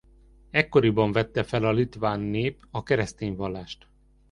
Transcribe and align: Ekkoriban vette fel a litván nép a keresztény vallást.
Ekkoriban 0.51 1.11
vette 1.11 1.43
fel 1.43 1.63
a 1.63 1.71
litván 1.71 2.19
nép 2.19 2.65
a 2.71 2.83
keresztény 2.83 3.35
vallást. 3.35 3.87